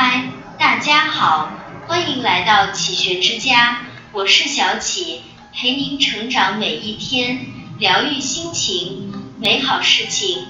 [0.00, 0.22] 嗨，
[0.56, 1.50] 大家好，
[1.88, 3.78] 欢迎来到启学之家，
[4.12, 7.44] 我是小启，陪您成长每一天，
[7.80, 10.46] 疗愈心情，美好事情。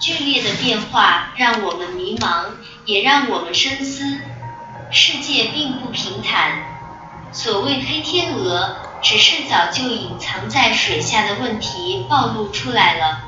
[0.00, 2.46] 剧烈的变化让我们迷茫，
[2.86, 4.18] 也让我们深思。
[4.90, 6.62] 世界并不平坦，
[7.32, 13.20] 所谓黑天鹅，只是早就隐藏在水下的问题暴露出来了。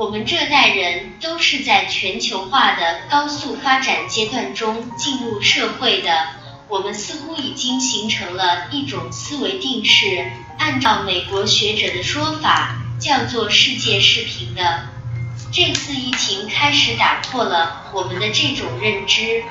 [0.00, 6.26] 我们这代人都是在全球化的高速发展阶段中进入社会的，
[6.68, 14.88] 我们似乎已经形成了一种思维定式，按照美国学者的说法，叫做世界是平的。
[15.52, 19.44] 这次疫情开始打破了我们的这种认知，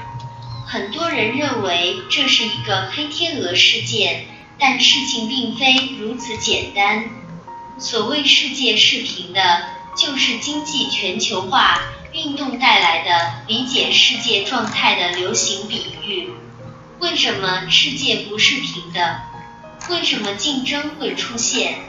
[0.65, 4.25] 很多人认为这是一个黑天鹅事件，
[4.57, 7.07] 但事情并非如此简单。
[7.77, 9.77] 所谓世界是平的。
[9.95, 11.81] 就是经济全球化
[12.13, 16.29] 运动带来的理解世界状态的流行比喻。
[16.99, 19.21] 为什么世界不是平的？
[19.89, 21.79] 为什么竞争会出现？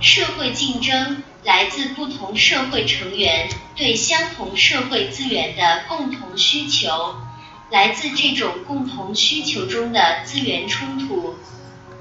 [0.00, 7.16] 社会竞争来自不同社会成员对相同社会资源的共同需求，
[7.70, 11.36] 来自这种共同需求中的资源冲突。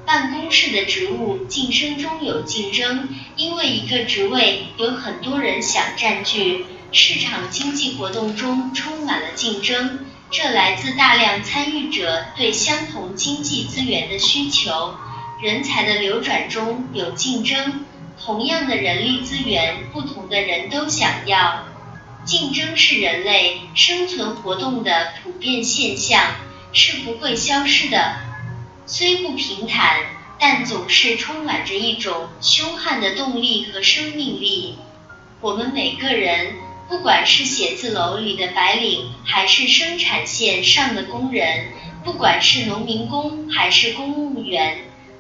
[0.08, 6.66] 办公室的职务晋升中有竞争，因为一个职位有很多人想占据。
[6.94, 14.96] 市场经济活动中充满了竞争，这来自大量参与者对相同经济资源的需求。
[15.42, 17.84] 人才的流转中有竞争，
[18.18, 21.66] 同样的人力资源，不同的人都想要。
[22.24, 26.36] 竞争是人类生存活动的普遍现象，
[26.72, 28.26] 是不会消失的。
[28.90, 30.00] 虽不平坦，
[30.40, 34.78] 但总是充满着一种凶悍的动力和生命力。
[35.42, 36.54] 我们每个人，
[36.88, 41.66] 不管是写字楼里的白领，还是生产线上的工人，
[42.06, 44.78] 不管是农民工还是公务员，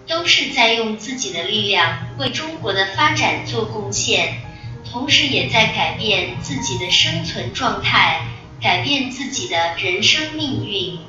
[0.08, 4.44] 都是在用自己的力量为中国的发展做贡献，
[4.90, 8.22] 同时也在改变自己的生存状态，
[8.62, 11.00] 改变自己的人生命运。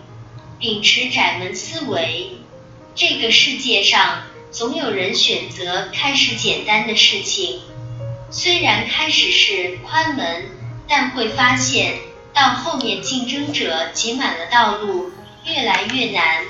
[0.58, 2.32] 秉持窄门思维。
[2.98, 7.60] 这个世界上总有人选择开始简单的事情，
[8.28, 10.46] 虽然开始是宽门，
[10.88, 11.94] 但会发现
[12.34, 15.12] 到后面竞争者挤满了道路，
[15.46, 16.44] 越来越难。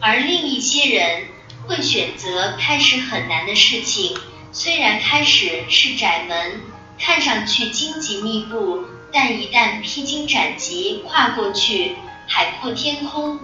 [0.00, 1.24] 而另一些人
[1.66, 4.16] 会选择开始很难的事情，
[4.52, 6.62] 虽然开始是窄门，
[6.98, 8.82] 看上去荆棘密布，
[9.12, 13.38] 但一旦披荆斩棘跨过去，海阔天空。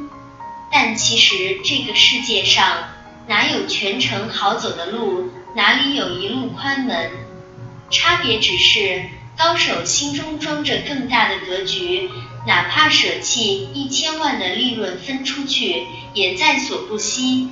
[0.72, 2.88] 但其实这个世界上
[3.28, 7.10] 哪有全程好走的路，哪里有一路宽门？
[7.91, 9.03] 差别只是
[9.37, 12.10] 高手心中装着更大的格局，
[12.47, 17.50] 哪怕舍弃一千万的利润分出去，也在所不惜。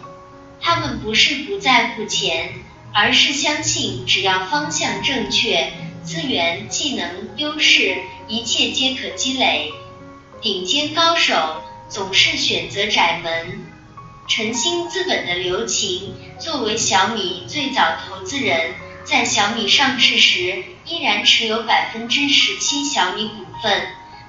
[0.62, 2.54] 他们不是不在乎钱，
[2.94, 7.98] 而是相信只要方向正确，资源、技能、优势，
[8.28, 9.70] 一切皆可积累。
[10.40, 11.62] 顶尖高手。
[11.90, 13.66] 总是选择窄门。
[14.28, 23.88] 晨星资本的刘擎作为小米最早投资人，在小米上市时依然持有百分之十七小米股份。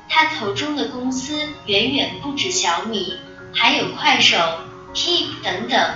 [0.10, 3.14] 他投中的公司远远不止小米，
[3.54, 4.38] 还有快手、
[4.96, 5.96] Keep 等等。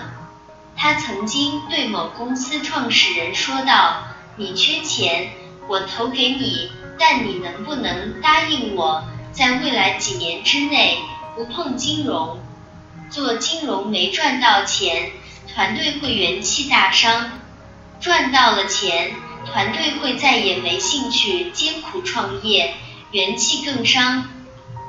[0.77, 4.03] 他曾经对某公司创始人说道
[4.37, 5.31] ：“你缺钱，
[5.67, 10.99] 我投给你，但你能不能答应我，在未来几年之内？”
[11.35, 12.39] 不碰金融，
[13.09, 15.11] 做金融没赚到钱，
[15.53, 17.29] 团队会元气大伤；
[17.99, 19.11] 赚到了钱，
[19.45, 22.75] 团队会再也没兴趣艰苦创业，
[23.11, 24.29] 元气更伤。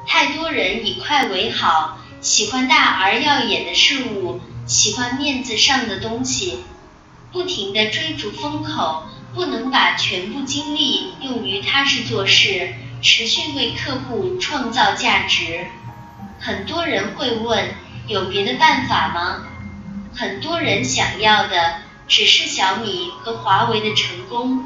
[0.06, 6.60] 太多人以快为好，喜欢大而耀眼的事物，喜欢面子上的东西，
[7.32, 9.02] 不停地追逐风口，
[9.34, 15.66] 不能把全部精力用于踏实做事，持续为客户创造价值。
[16.40, 17.74] 很多人会问，
[18.06, 19.46] 有别的办法吗？
[20.14, 21.76] 很多人想要的
[22.08, 24.64] 只是小米和华为的成功，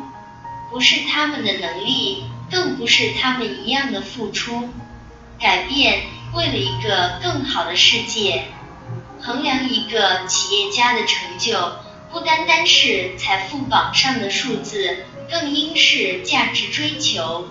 [0.71, 4.69] 不是他们的能力，更不是他们一样的付出。
[5.39, 6.03] 改变，
[6.35, 8.45] 为了一个更好的世界。
[9.23, 11.73] 衡量一个企业家的成就，
[12.13, 17.49] 不单单是财富榜上的数字，更应是价值追求。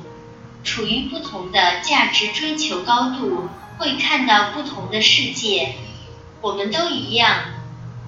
[0.64, 3.50] 处于不同的价值追求高度。
[3.80, 5.74] 会看到不同的世界，
[6.42, 7.46] 我们都一样。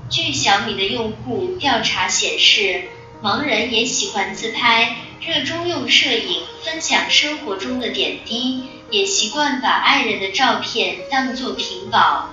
[0.09, 2.89] 据小米的用户调查显示，
[3.23, 12.29] 盲人也喜欢自拍，热衷用摄影分享生活中的点滴，也习惯把爱人的照片当作屏保。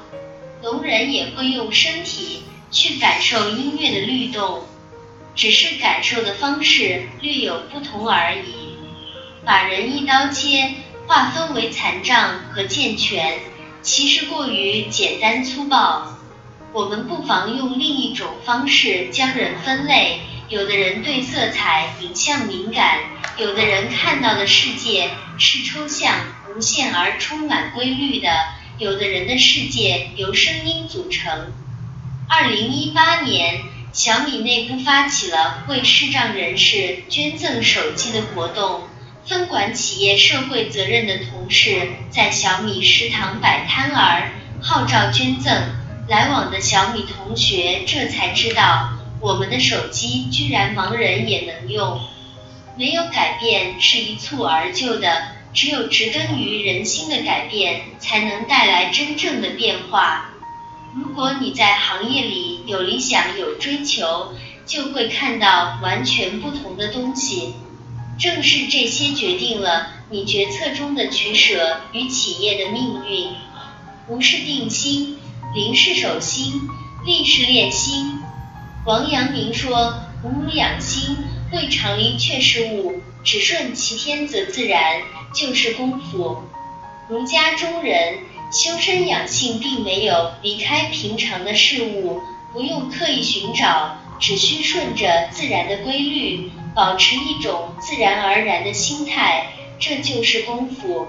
[0.61, 2.43] 聋人也会用身体
[2.73, 4.64] 去感受音乐的律动，
[5.37, 8.76] 只是感受的方式略有不同而已。
[9.46, 10.75] 把人一刀切
[11.09, 13.39] 划分为残障和健全，
[13.81, 16.19] 其实过于简单粗暴。
[16.75, 20.21] 我们不妨用另一种方式将人分类。
[20.51, 22.99] 有的人对色彩影像敏感，
[23.39, 26.15] 有的人看到的世界是抽象、
[26.55, 28.29] 无限而充满规律的，
[28.77, 31.53] 有的人的世界由声音组成。
[32.29, 33.63] 二零一八年，
[33.95, 38.88] 小米内部发起了为视障人士捐赠手机的活动，
[39.29, 44.33] 分管企业社会责任的同事在小米食堂摆摊儿，
[44.63, 45.55] 号召捐赠。
[46.09, 48.95] 来往的小米同学这才知道。
[49.21, 52.01] 我们的手机居然盲人也能用，
[52.79, 60.31] 没有改变是一蹴而就的，只有植根于人心的改变，才能带来真正的变化。
[60.95, 64.33] 如果你在行业里有理想、有追求，
[64.65, 67.53] 就会看到完全不同的东西。
[68.19, 73.29] 正是这些决定了你决策中的取舍与企业的命运。
[74.09, 75.19] 无是定心，
[75.55, 76.62] 灵是守心，
[77.06, 78.19] 力是练心。
[78.85, 81.17] 王阳明说：“吾母养心，
[81.53, 85.03] 未尝离却事物；只顺其天则自然，
[85.35, 86.43] 就是功夫。”
[87.09, 88.19] 儒家中人
[88.50, 92.21] 修身养性，并没有离开平常的事物，
[92.53, 99.49] 不用刻意寻找，只需顺着自然的规律，保持一种自然而然的心态，
[99.81, 101.09] 这就是功夫。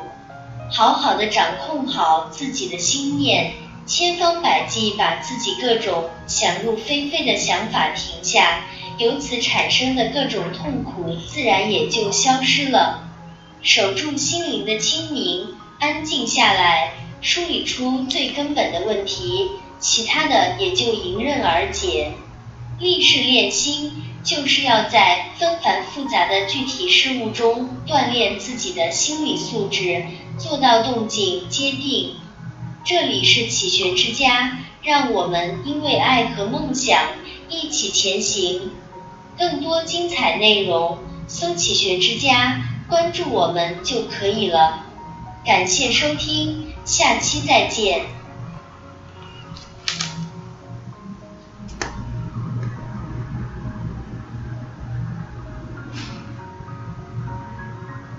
[0.72, 3.54] 好好的掌控好自己的心念。
[3.86, 8.66] 千方百计把自己各种想入非非的想法停下，
[8.98, 13.08] 由此产生的各种痛苦自然也就消失了。
[13.62, 15.50] 守住心灵的清明，
[15.80, 22.14] 安静下来，梳理出最根本的问题，其他的也就迎刃而解。
[22.80, 23.92] 立事练心，
[24.24, 30.06] 就是要在纷繁复杂的具体事物中锻炼自己的心理素质，
[30.38, 32.16] 做到动静皆定。
[32.84, 37.00] 这里是启学之家，让我们因为爱和梦想
[37.50, 38.72] 一起前行。
[39.38, 44.86] 更多精彩内容，搜“启学之家”，关注我们就可以了。
[45.46, 48.19] 感谢收听，下期再见。